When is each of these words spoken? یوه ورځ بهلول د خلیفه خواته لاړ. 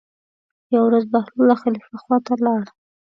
یوه 0.73 0.85
ورځ 0.87 1.03
بهلول 1.13 1.47
د 1.49 1.53
خلیفه 1.61 1.95
خواته 2.03 2.33
لاړ. 2.45 2.63